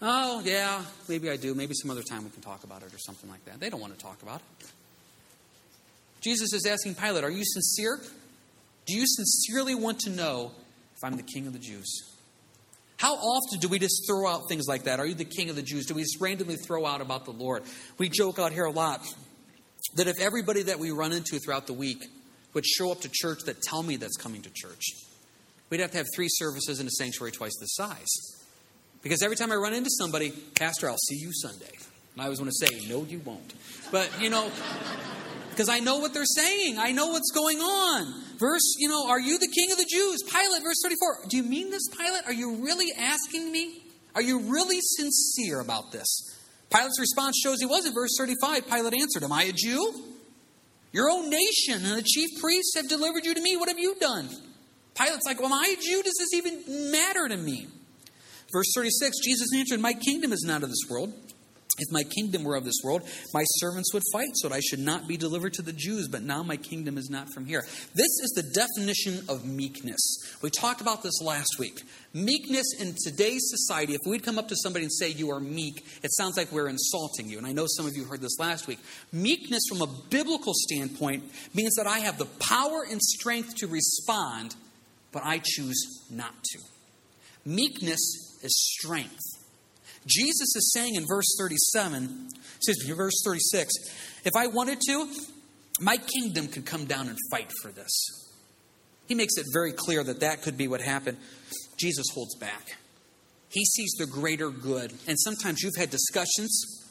[0.00, 1.54] Oh, yeah, maybe I do.
[1.54, 3.58] Maybe some other time we can talk about it or something like that.
[3.58, 4.66] They don't want to talk about it.
[6.20, 8.00] Jesus is asking Pilate, Are you sincere?
[8.86, 10.52] Do you sincerely want to know
[10.98, 12.12] if I'm the king of the Jews.
[12.96, 14.98] How often do we just throw out things like that?
[14.98, 15.86] Are you the king of the Jews?
[15.86, 17.62] Do we just randomly throw out about the Lord?
[17.98, 19.06] We joke out here a lot
[19.94, 22.04] that if everybody that we run into throughout the week
[22.52, 24.84] would show up to church that tell me that's coming to church,
[25.70, 28.08] we'd have to have three services in a sanctuary twice the size.
[29.00, 31.70] Because every time I run into somebody, Pastor, I'll see you Sunday.
[32.14, 33.54] And I always want to say, no, you won't.
[33.92, 34.50] But, you know,
[35.58, 36.78] because I know what they're saying.
[36.78, 38.14] I know what's going on.
[38.38, 40.22] Verse, you know, are you the king of the Jews?
[40.22, 41.26] Pilate, verse 34.
[41.28, 42.26] Do you mean this, Pilate?
[42.26, 43.82] Are you really asking me?
[44.14, 46.38] Are you really sincere about this?
[46.70, 48.68] Pilate's response shows he was in verse 35.
[48.68, 49.94] Pilate answered, Am I a Jew?
[50.92, 53.56] Your own nation and the chief priests have delivered you to me.
[53.56, 54.28] What have you done?
[54.94, 56.04] Pilate's like, Well, am I a Jew?
[56.04, 57.66] Does this even matter to me?
[58.52, 61.12] Verse 36 Jesus answered, My kingdom is not of this world.
[61.78, 64.80] If my kingdom were of this world, my servants would fight so that I should
[64.80, 67.62] not be delivered to the Jews, but now my kingdom is not from here.
[67.94, 70.00] This is the definition of meekness.
[70.42, 71.82] We talked about this last week.
[72.12, 75.84] Meekness in today's society, if we'd come up to somebody and say you are meek,
[76.02, 77.38] it sounds like we're insulting you.
[77.38, 78.80] And I know some of you heard this last week.
[79.12, 84.56] Meekness, from a biblical standpoint, means that I have the power and strength to respond,
[85.12, 86.58] but I choose not to.
[87.44, 89.37] Meekness is strength.
[90.08, 93.72] Jesus is saying in verse 37, excuse me, verse 36,
[94.24, 95.08] if I wanted to,
[95.80, 97.90] my kingdom could come down and fight for this.
[99.06, 101.18] He makes it very clear that that could be what happened.
[101.78, 102.76] Jesus holds back.
[103.50, 104.92] He sees the greater good.
[105.06, 106.84] And sometimes you've had discussions,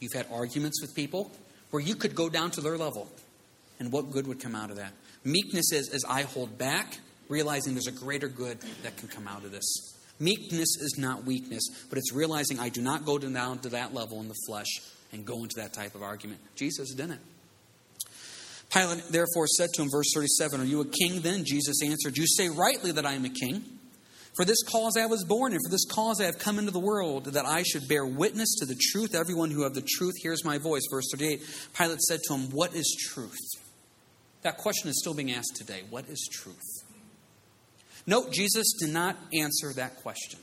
[0.00, 1.30] you've had arguments with people
[1.70, 3.08] where you could go down to their level.
[3.78, 4.92] And what good would come out of that?
[5.24, 9.44] Meekness is as I hold back, realizing there's a greater good that can come out
[9.44, 9.96] of this.
[10.20, 14.20] Meekness is not weakness, but it's realizing I do not go down to that level
[14.20, 14.68] in the flesh
[15.12, 16.40] and go into that type of argument.
[16.54, 17.20] Jesus didn't.
[18.72, 21.44] Pilate therefore said to him, verse 37, Are you a king then?
[21.44, 23.64] Jesus answered, You say rightly that I am a king.
[24.36, 26.78] For this cause I was born, and for this cause I have come into the
[26.78, 29.14] world, that I should bear witness to the truth.
[29.14, 30.82] Everyone who of the truth hears my voice.
[30.90, 31.40] Verse 38
[31.76, 33.38] Pilate said to him, What is truth?
[34.42, 35.82] That question is still being asked today.
[35.90, 36.79] What is truth?
[38.06, 40.40] Note, Jesus did not answer that question.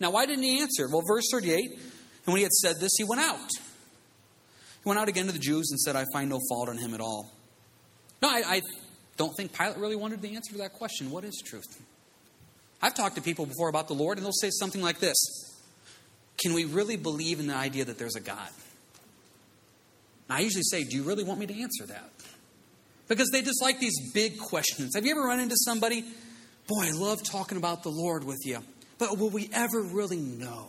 [0.00, 0.88] Now, why didn't he answer?
[0.90, 1.80] Well, verse 38, and
[2.26, 3.50] when he had said this, he went out.
[3.58, 6.94] He went out again to the Jews and said, I find no fault in him
[6.94, 7.32] at all.
[8.20, 8.60] No, I, I
[9.16, 11.10] don't think Pilate really wanted the answer to that question.
[11.10, 11.80] What is truth?
[12.82, 15.16] I've talked to people before about the Lord, and they'll say something like this
[16.42, 18.48] Can we really believe in the idea that there's a God?
[20.28, 22.10] And I usually say, Do you really want me to answer that?
[23.06, 24.94] Because they just like these big questions.
[24.94, 26.04] Have you ever run into somebody
[26.66, 28.60] Boy, I love talking about the Lord with you.
[28.98, 30.68] But will we ever really know?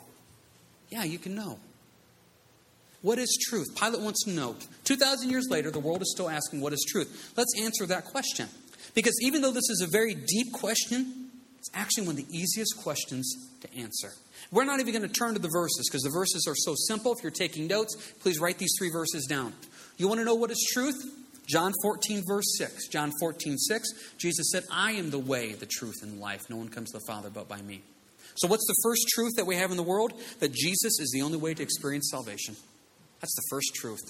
[0.89, 1.60] Yeah, you can know.
[3.01, 3.67] What is truth?
[3.79, 4.55] Pilate wants to know.
[4.86, 7.34] 2,000 years later, the world is still asking, What is truth?
[7.38, 8.47] Let's answer that question.
[8.93, 11.29] Because even though this is a very deep question,
[11.60, 13.31] it's actually one of the easiest questions
[13.62, 14.12] to answer.
[14.51, 17.13] We're not even going to turn to the verses because the verses are so simple.
[17.13, 19.53] If you're taking notes, please write these three verses down.
[19.97, 20.95] You want to know what is truth?
[21.47, 22.88] John 14, verse 6.
[22.88, 26.49] John 14, 6, Jesus said, I am the way, the truth, and life.
[26.49, 27.81] No one comes to the Father but by me.
[28.36, 30.13] So, what's the first truth that we have in the world?
[30.39, 32.55] That Jesus is the only way to experience salvation.
[33.21, 34.01] That's the first truth.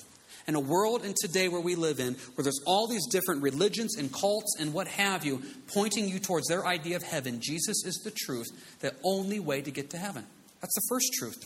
[0.48, 3.98] In a world in today where we live in, where there's all these different religions
[3.98, 5.42] and cults and what have you,
[5.74, 8.48] pointing you towards their idea of heaven, Jesus is the truth,
[8.80, 10.26] the only way to get to heaven.
[10.62, 11.38] That's the first truth.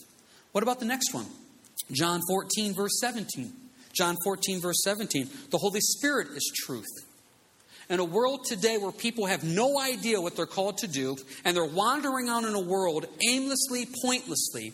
[0.52, 1.28] What about the next one?
[1.92, 3.54] John 14, verse 17.
[3.94, 5.30] John 14, verse 17.
[5.52, 6.86] The Holy Spirit is truth.
[7.90, 11.56] In a world today where people have no idea what they're called to do, and
[11.56, 14.74] they're wandering out in a world aimlessly, pointlessly,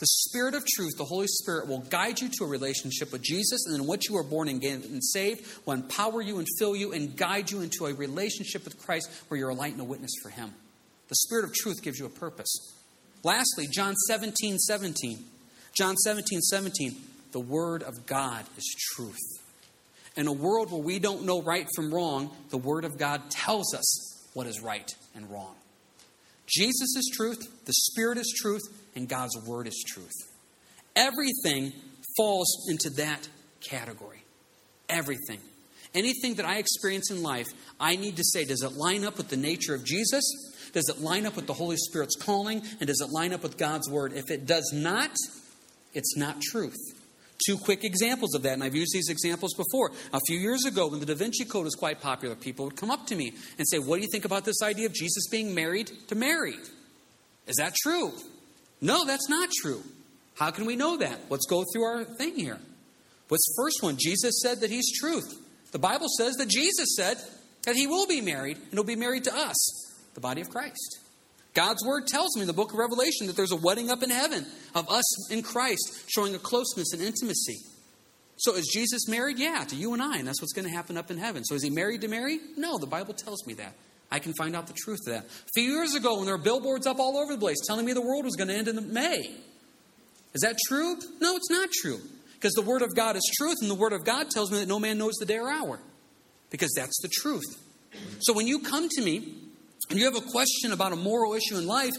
[0.00, 3.66] the Spirit of truth, the Holy Spirit, will guide you to a relationship with Jesus,
[3.66, 6.92] and then what you are born again and saved will empower you and fill you
[6.92, 10.12] and guide you into a relationship with Christ where you're a light and a witness
[10.22, 10.54] for Him.
[11.08, 12.72] The Spirit of truth gives you a purpose.
[13.22, 15.18] Lastly, John 17, 17.
[15.74, 16.96] John 17, 17.
[17.32, 19.16] The Word of God is truth.
[20.16, 23.74] In a world where we don't know right from wrong, the Word of God tells
[23.74, 25.54] us what is right and wrong.
[26.46, 28.62] Jesus is truth, the Spirit is truth,
[28.96, 30.12] and God's Word is truth.
[30.96, 31.72] Everything
[32.16, 33.28] falls into that
[33.60, 34.22] category.
[34.88, 35.38] Everything.
[35.94, 37.46] Anything that I experience in life,
[37.78, 40.24] I need to say, does it line up with the nature of Jesus?
[40.72, 42.62] Does it line up with the Holy Spirit's calling?
[42.80, 44.12] And does it line up with God's Word?
[44.12, 45.10] If it does not,
[45.94, 46.78] it's not truth.
[47.46, 49.92] Two quick examples of that, and I've used these examples before.
[50.12, 52.90] A few years ago, when the Da Vinci Code was quite popular, people would come
[52.90, 55.54] up to me and say, What do you think about this idea of Jesus being
[55.54, 56.56] married to Mary?
[57.46, 58.12] Is that true?
[58.80, 59.82] No, that's not true.
[60.34, 61.18] How can we know that?
[61.30, 62.58] Let's go through our thing here.
[63.28, 63.96] What's the first one?
[63.98, 65.38] Jesus said that he's truth.
[65.72, 67.16] The Bible says that Jesus said
[67.64, 69.56] that he will be married and he'll be married to us,
[70.14, 70.98] the body of Christ.
[71.54, 74.10] God's word tells me in the book of Revelation that there's a wedding up in
[74.10, 77.58] heaven of us in Christ showing a closeness and intimacy.
[78.36, 79.38] So is Jesus married?
[79.38, 81.44] Yeah, to you and I, and that's what's going to happen up in heaven.
[81.44, 82.38] So is he married to Mary?
[82.56, 83.74] No, the Bible tells me that.
[84.10, 85.24] I can find out the truth of that.
[85.24, 87.92] A few years ago, when there were billboards up all over the place telling me
[87.92, 89.30] the world was going to end in May,
[90.34, 90.96] is that true?
[91.20, 92.00] No, it's not true.
[92.34, 94.68] Because the Word of God is truth, and the Word of God tells me that
[94.68, 95.78] no man knows the day or hour.
[96.48, 97.44] Because that's the truth.
[98.20, 99.34] So when you come to me
[99.98, 101.94] you have a question about a moral issue in life,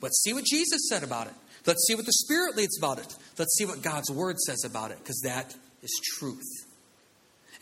[0.00, 1.34] let's see what Jesus said about it.
[1.66, 3.16] Let's see what the Spirit leads about it.
[3.38, 6.46] Let's see what God's Word says about it, because that is truth.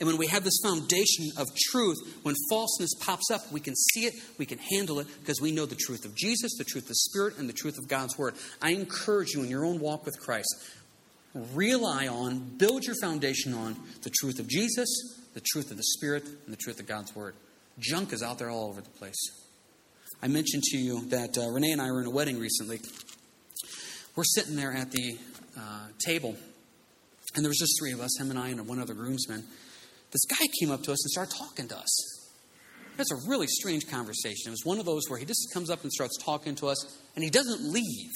[0.00, 4.06] And when we have this foundation of truth, when falseness pops up, we can see
[4.06, 6.88] it, we can handle it, because we know the truth of Jesus, the truth of
[6.88, 8.34] the Spirit, and the truth of God's Word.
[8.60, 10.54] I encourage you in your own walk with Christ,
[11.32, 14.88] rely on, build your foundation on the truth of Jesus,
[15.32, 17.34] the truth of the Spirit, and the truth of God's Word.
[17.78, 19.43] Junk is out there all over the place.
[20.22, 22.80] I mentioned to you that uh, Renee and I were in a wedding recently.
[24.16, 25.18] We're sitting there at the
[25.58, 26.36] uh, table,
[27.34, 29.44] and there was just three of us, him and I, and one other groomsman.
[30.12, 32.30] This guy came up to us and started talking to us.
[32.96, 34.48] That's a really strange conversation.
[34.48, 36.98] It was one of those where he just comes up and starts talking to us,
[37.16, 38.12] and he doesn't leave.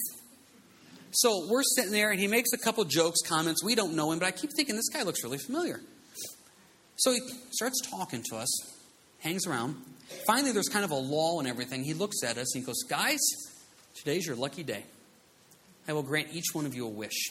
[1.10, 3.64] So we're sitting there, and he makes a couple jokes, comments.
[3.64, 5.80] We don't know him, but I keep thinking this guy looks really familiar.
[6.96, 8.48] So he starts talking to us,
[9.20, 9.76] hangs around.
[10.26, 11.84] Finally, there's kind of a lull in everything.
[11.84, 13.18] He looks at us and he goes, Guys,
[13.94, 14.84] today's your lucky day.
[15.86, 17.30] I will grant each one of you a wish.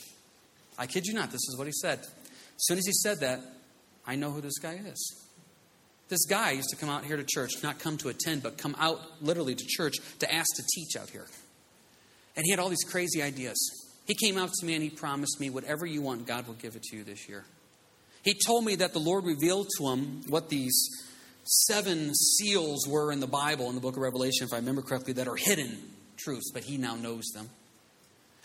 [0.77, 1.99] I kid you not, this is what he said.
[1.99, 3.39] As soon as he said that,
[4.05, 5.27] I know who this guy is.
[6.09, 8.75] This guy used to come out here to church, not come to attend, but come
[8.79, 11.25] out literally to church to ask to teach out here.
[12.35, 13.57] And he had all these crazy ideas.
[14.05, 16.75] He came out to me and he promised me, whatever you want, God will give
[16.75, 17.43] it to you this year.
[18.23, 20.89] He told me that the Lord revealed to him what these
[21.47, 25.13] seven seals were in the Bible, in the book of Revelation, if I remember correctly,
[25.13, 25.77] that are hidden
[26.17, 27.49] truths, but he now knows them.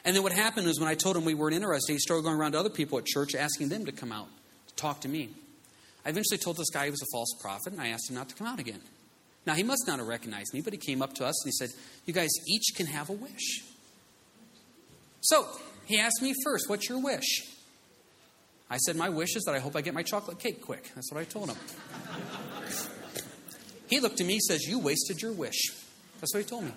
[0.05, 2.37] And then what happened is when I told him we weren't interested, he started going
[2.37, 4.29] around to other people at church asking them to come out
[4.69, 5.31] to talk to me.
[6.05, 8.29] I eventually told this guy he was a false prophet, and I asked him not
[8.29, 8.81] to come out again.
[9.47, 11.53] Now, he must not have recognized me, but he came up to us and he
[11.53, 11.71] said,
[12.05, 13.65] You guys each can have a wish.
[15.21, 15.47] So,
[15.85, 17.43] he asked me first, What's your wish?
[18.71, 20.91] I said, My wish is that I hope I get my chocolate cake quick.
[20.95, 21.57] That's what I told him.
[23.93, 25.71] He looked at me and says, You wasted your wish.
[26.21, 26.73] That's what he told me.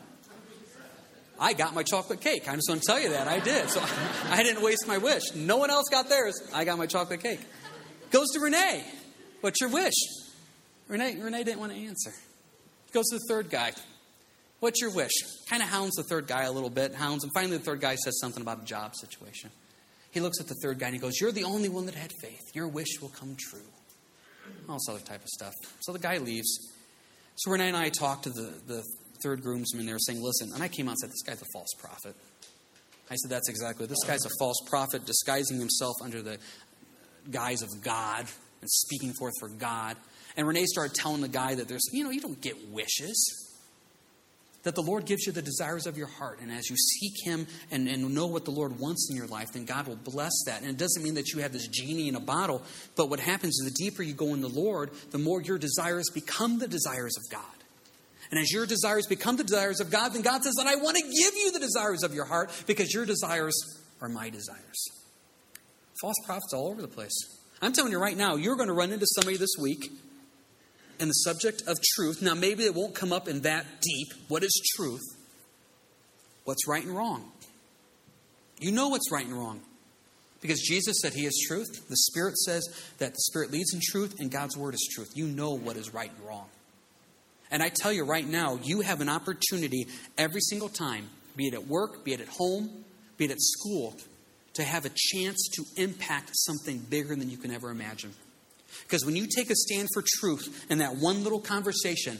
[1.39, 2.47] I got my chocolate cake.
[2.47, 3.27] I'm just going to tell you that.
[3.27, 3.69] I did.
[3.69, 3.83] So
[4.29, 5.21] I didn't waste my wish.
[5.35, 6.35] No one else got theirs.
[6.53, 7.41] I got my chocolate cake.
[8.11, 8.83] Goes to Renee.
[9.41, 9.93] What's your wish?
[10.87, 12.13] Renee, Renee didn't want to answer.
[12.93, 13.73] Goes to the third guy.
[14.59, 15.11] What's your wish?
[15.49, 17.31] Kind of hounds the third guy a little bit, hounds him.
[17.33, 19.51] Finally, the third guy says something about a job situation.
[20.11, 22.11] He looks at the third guy and he goes, You're the only one that had
[22.21, 22.55] faith.
[22.55, 23.59] Your wish will come true.
[24.69, 25.53] All this other type of stuff.
[25.81, 26.71] So the guy leaves.
[27.35, 28.83] So Renee and I talked to the, the
[29.23, 29.85] third groomsmen.
[29.85, 32.15] They were saying, Listen, and I came out and said, This guy's a false prophet.
[33.11, 33.85] I said, That's exactly.
[33.87, 36.37] This guy's a false prophet disguising himself under the
[37.29, 38.25] guise of God
[38.61, 39.97] and speaking forth for God.
[40.37, 43.44] And Renee started telling the guy that there's, you know, you don't get wishes
[44.65, 46.39] that the Lord gives you the desires of your heart.
[46.41, 49.53] And as you seek Him and, and know what the Lord wants in your life,
[49.53, 50.61] then God will bless that.
[50.61, 52.63] And it doesn't mean that you have this genie in a bottle,
[52.95, 56.09] but what happens is the deeper you go in the Lord, the more your desires
[56.13, 57.43] become the desires of God.
[58.31, 60.97] And as your desires become the desires of God, then God says, that I want
[60.97, 63.55] to give you the desires of your heart because your desires
[64.01, 64.87] are my desires.
[66.01, 67.13] False prophets all over the place.
[67.61, 69.91] I'm telling you right now, you're going to run into somebody this week
[70.99, 72.21] and the subject of truth.
[72.21, 74.13] Now, maybe it won't come up in that deep.
[74.27, 75.03] What is truth?
[76.43, 77.31] What's right and wrong?
[78.59, 79.61] You know what's right and wrong.
[80.41, 81.87] Because Jesus said He is truth.
[81.89, 82.67] The Spirit says
[82.99, 85.11] that the Spirit leads in truth, and God's Word is truth.
[85.15, 86.47] You know what is right and wrong.
[87.51, 91.53] And I tell you right now, you have an opportunity every single time, be it
[91.53, 92.69] at work, be it at home,
[93.17, 93.95] be it at school,
[94.53, 98.13] to have a chance to impact something bigger than you can ever imagine.
[98.83, 102.19] Because when you take a stand for truth in that one little conversation,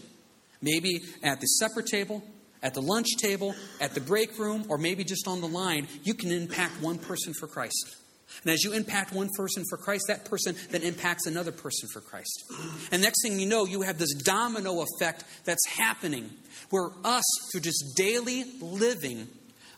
[0.61, 2.23] maybe at the supper table,
[2.63, 6.13] at the lunch table, at the break room, or maybe just on the line, you
[6.13, 7.97] can impact one person for Christ.
[8.43, 12.01] And as you impact one person for Christ, that person then impacts another person for
[12.01, 12.43] Christ.
[12.91, 16.32] And next thing you know, you have this domino effect that's happening
[16.69, 19.27] where us, through just daily living,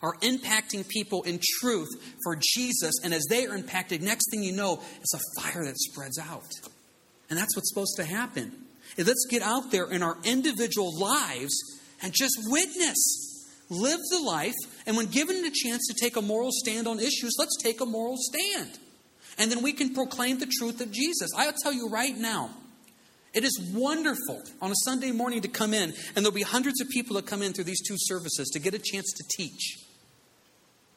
[0.02, 1.90] are impacting people in truth
[2.24, 2.94] for Jesus.
[3.04, 6.52] And as they are impacted, next thing you know, it's a fire that spreads out.
[7.30, 8.52] And that's what's supposed to happen.
[8.98, 11.56] let's get out there in our individual lives
[12.02, 13.34] and just witness.
[13.70, 17.36] Live the life, and when given a chance to take a moral stand on issues,
[17.38, 18.80] let's take a moral stand.
[19.38, 21.32] And then we can proclaim the truth of Jesus.
[21.36, 22.50] I'll tell you right now,
[23.34, 26.90] It is wonderful on a Sunday morning to come in, and there'll be hundreds of
[26.90, 29.78] people that come in through these two services to get a chance to teach.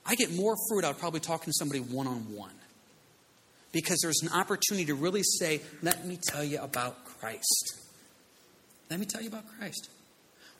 [0.07, 2.55] I get more fruit out of probably talking to somebody one on one
[3.72, 7.78] because there's an opportunity to really say, Let me tell you about Christ.
[8.90, 9.88] Let me tell you about Christ.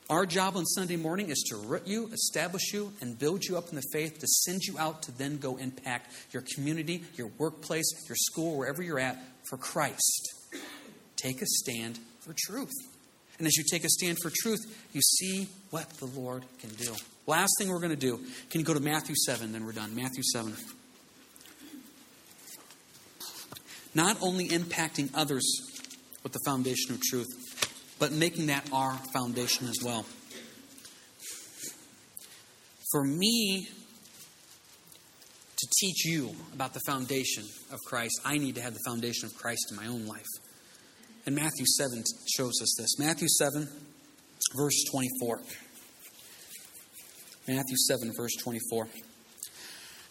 [0.09, 3.69] Our job on Sunday morning is to root you, establish you, and build you up
[3.69, 7.89] in the faith to send you out to then go impact your community, your workplace,
[8.09, 9.17] your school, wherever you're at
[9.49, 10.33] for Christ.
[11.15, 12.73] Take a stand for truth.
[13.37, 14.59] And as you take a stand for truth,
[14.91, 16.93] you see what the Lord can do.
[17.27, 18.17] Last thing we're going to do,
[18.49, 19.95] can you go to Matthew 7, then we're done.
[19.95, 20.53] Matthew 7.
[23.93, 25.43] Not only impacting others
[26.23, 27.27] with the foundation of truth,
[27.99, 30.05] but making that our foundation as well.
[32.91, 33.67] For me
[35.57, 39.35] to teach you about the foundation of Christ, I need to have the foundation of
[39.35, 40.25] Christ in my own life.
[41.25, 42.03] And Matthew 7
[42.35, 42.97] shows us this.
[42.97, 43.67] Matthew 7,
[44.55, 45.41] verse 24.
[47.53, 48.87] Matthew 7, verse 24.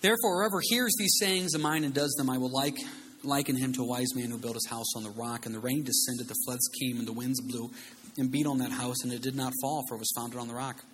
[0.03, 2.77] Therefore, whoever hears these sayings of mine and does them, I will like
[3.23, 5.59] liken him to a wise man who built his house on the rock, and the
[5.59, 7.71] rain descended, the floods came, and the winds blew
[8.19, 10.49] and beat on that house, and it did not fall, for it was founded on
[10.49, 10.85] the rock.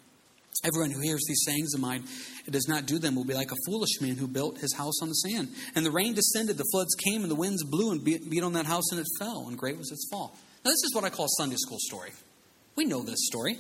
[0.65, 2.05] Everyone who hears these sayings of mine
[2.45, 5.03] and does not do them will be like a foolish man who built his house
[5.03, 5.49] on the sand.
[5.75, 8.67] And the rain descended, the floods came, and the winds blew and beat on that
[8.67, 10.37] house, and it fell, and great was its fall.
[10.65, 12.13] Now, this is what I call Sunday school story.
[12.77, 13.59] We know this story.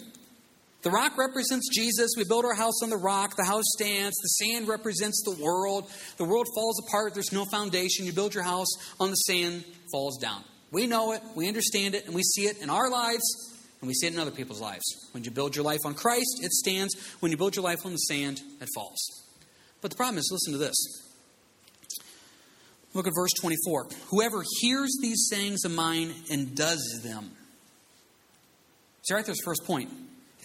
[0.86, 2.12] The rock represents Jesus.
[2.16, 3.34] We build our house on the rock.
[3.36, 4.14] The house stands.
[4.18, 5.90] The sand represents the world.
[6.16, 7.12] The world falls apart.
[7.12, 8.06] There's no foundation.
[8.06, 8.68] You build your house
[9.00, 10.44] on the sand, falls down.
[10.70, 11.22] We know it.
[11.34, 12.06] We understand it.
[12.06, 13.24] And we see it in our lives.
[13.80, 14.84] And we see it in other people's lives.
[15.10, 16.94] When you build your life on Christ, it stands.
[17.18, 19.00] When you build your life on the sand, it falls.
[19.82, 20.76] But the problem is listen to this.
[22.94, 23.88] Look at verse 24.
[24.10, 27.32] Whoever hears these sayings of mine and does them.
[29.02, 29.90] See, right there's the first point.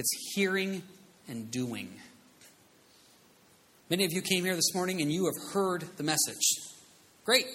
[0.01, 0.81] It's hearing
[1.27, 1.87] and doing.
[3.91, 6.41] Many of you came here this morning and you have heard the message.
[7.23, 7.45] Great.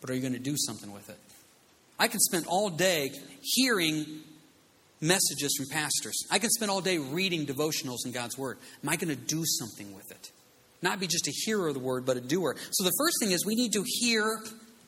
[0.00, 1.18] But are you going to do something with it?
[1.98, 3.10] I can spend all day
[3.42, 4.06] hearing
[5.00, 6.28] messages from pastors.
[6.30, 8.58] I can spend all day reading devotionals in God's Word.
[8.84, 10.30] Am I going to do something with it?
[10.80, 12.54] Not be just a hearer of the Word, but a doer.
[12.70, 14.44] So the first thing is we need to hear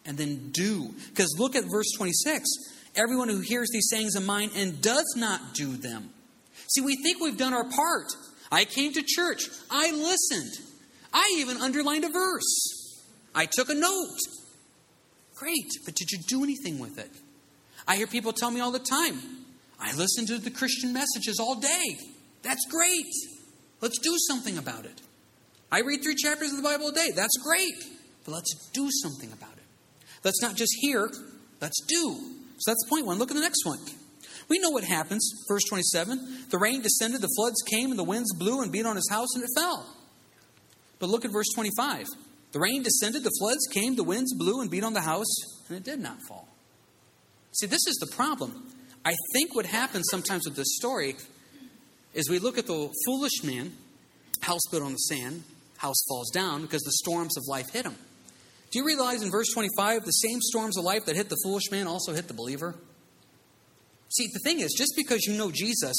[0.06, 0.94] and then do.
[1.08, 2.44] Because look at verse 26.
[2.94, 6.10] Everyone who hears these sayings of mine and does not do them
[6.70, 8.12] See, we think we've done our part.
[8.52, 9.48] I came to church.
[9.70, 10.52] I listened.
[11.12, 13.02] I even underlined a verse.
[13.34, 14.18] I took a note.
[15.34, 17.10] Great, but did you do anything with it?
[17.88, 19.20] I hear people tell me all the time,
[19.80, 21.98] I listen to the Christian messages all day.
[22.42, 23.12] That's great.
[23.80, 25.00] Let's do something about it.
[25.72, 27.10] I read three chapters of the Bible a day.
[27.16, 27.74] That's great.
[28.24, 29.64] But let's do something about it.
[30.22, 31.10] Let's not just hear,
[31.60, 32.16] let's do.
[32.58, 33.18] So that's point one.
[33.18, 33.78] Look at the next one.
[34.51, 35.30] We know what happens.
[35.48, 38.96] Verse 27 The rain descended, the floods came, and the winds blew and beat on
[38.96, 39.86] his house, and it fell.
[40.98, 42.07] But look at verse 25.
[42.53, 45.32] The rain descended, the floods came, the winds blew and beat on the house,
[45.68, 46.48] and it did not fall.
[47.53, 48.66] See, this is the problem.
[49.05, 51.16] I think what happens sometimes with this story
[52.12, 53.72] is we look at the foolish man,
[54.40, 55.44] house built on the sand,
[55.76, 57.94] house falls down because the storms of life hit him.
[58.72, 61.70] Do you realize in verse 25, the same storms of life that hit the foolish
[61.70, 62.74] man also hit the believer?
[64.11, 65.96] See, the thing is, just because you know Jesus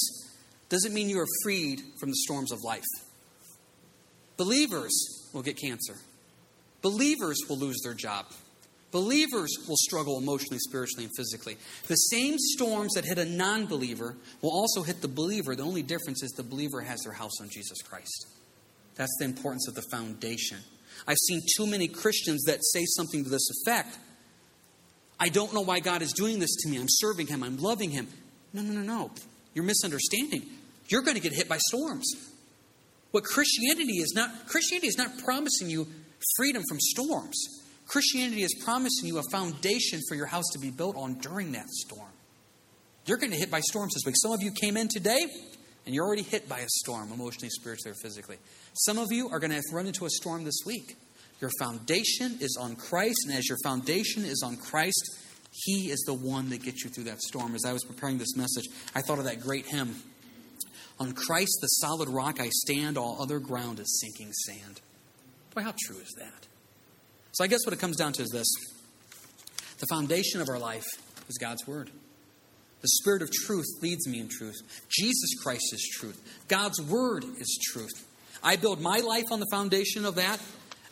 [0.70, 2.84] doesn't mean you are freed from the storms of life.
[4.38, 5.95] Believers will get cancer.
[6.82, 8.26] Believers will lose their job.
[8.91, 11.57] Believers will struggle emotionally, spiritually, and physically.
[11.88, 15.55] The same storms that hit a non believer will also hit the believer.
[15.55, 18.28] The only difference is the believer has their house on Jesus Christ.
[18.95, 20.57] That's the importance of the foundation.
[21.07, 23.97] I've seen too many Christians that say something to this effect
[25.22, 26.78] I don't know why God is doing this to me.
[26.78, 28.07] I'm serving Him, I'm loving Him.
[28.53, 29.11] No, no, no, no.
[29.53, 30.43] You're misunderstanding.
[30.88, 32.11] You're going to get hit by storms.
[33.11, 35.88] What Christianity is not, Christianity is not promising you
[36.36, 37.38] freedom from storms.
[37.88, 41.69] Christianity is promising you a foundation for your house to be built on during that
[41.69, 42.09] storm.
[43.05, 44.15] You're going to hit by storms this week.
[44.17, 45.26] Some of you came in today
[45.86, 48.38] and you're already hit by a storm, emotionally, spiritually, or physically.
[48.74, 50.95] Some of you are going to run into a storm this week.
[51.42, 55.18] Your foundation is on Christ, and as your foundation is on Christ,
[55.52, 57.56] He is the one that gets you through that storm.
[57.56, 58.66] As I was preparing this message,
[58.96, 59.96] I thought of that great hymn
[61.00, 64.82] On Christ, the solid rock, I stand, all other ground is sinking sand.
[65.56, 66.46] Boy, how true is that?
[67.32, 68.48] So I guess what it comes down to is this
[69.80, 70.86] the foundation of our life
[71.28, 71.89] is God's Word.
[72.82, 74.56] The Spirit of truth leads me in truth.
[74.89, 76.22] Jesus Christ is truth.
[76.48, 78.08] God's Word is truth.
[78.44, 80.39] I build my life on the foundation of that.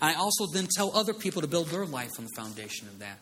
[0.02, 3.20] I also then tell other people to build their life on the foundation of that.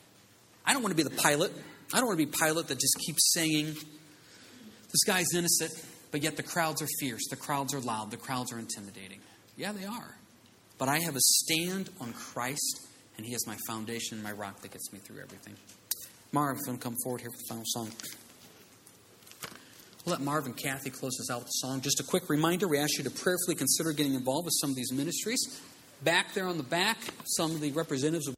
[0.66, 1.52] I don't want to be the Pilate
[1.94, 5.72] I don't want to be Pilate that just keeps saying, this guy's innocent,
[6.12, 9.20] but yet the crowds are fierce, the crowds are loud, the crowds are intimidating.
[9.56, 10.18] Yeah, they are.
[10.78, 14.62] But I have a stand on Christ, and He is my foundation and my rock
[14.62, 15.56] that gets me through everything.
[16.34, 17.92] Marv, going to come forward here for the final song.
[20.06, 21.82] We'll let Marv and Kathy close us out with a song.
[21.82, 24.76] Just a quick reminder we ask you to prayerfully consider getting involved with some of
[24.76, 25.62] these ministries.
[26.04, 28.37] Back there on the back, some of the representatives